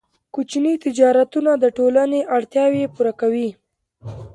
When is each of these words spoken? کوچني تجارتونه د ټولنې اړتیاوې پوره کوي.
کوچني 0.33 0.73
تجارتونه 0.85 1.51
د 1.57 1.65
ټولنې 1.77 2.19
اړتیاوې 2.37 2.83
پوره 2.93 3.13
کوي. 3.21 3.49